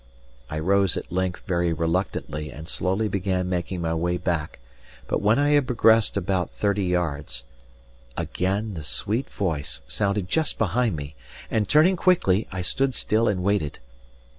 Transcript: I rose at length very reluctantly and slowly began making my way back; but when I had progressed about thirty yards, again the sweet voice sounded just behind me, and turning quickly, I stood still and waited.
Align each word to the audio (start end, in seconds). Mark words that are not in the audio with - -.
I 0.49 0.57
rose 0.57 0.97
at 0.97 1.11
length 1.11 1.43
very 1.45 1.71
reluctantly 1.73 2.49
and 2.51 2.67
slowly 2.67 3.07
began 3.07 3.47
making 3.47 3.81
my 3.81 3.93
way 3.93 4.17
back; 4.17 4.57
but 5.07 5.21
when 5.21 5.37
I 5.37 5.49
had 5.49 5.67
progressed 5.67 6.17
about 6.17 6.49
thirty 6.49 6.85
yards, 6.85 7.43
again 8.17 8.73
the 8.73 8.83
sweet 8.83 9.29
voice 9.29 9.79
sounded 9.87 10.27
just 10.27 10.57
behind 10.57 10.95
me, 10.95 11.13
and 11.51 11.69
turning 11.69 11.97
quickly, 11.97 12.47
I 12.51 12.63
stood 12.63 12.95
still 12.95 13.27
and 13.27 13.43
waited. 13.43 13.77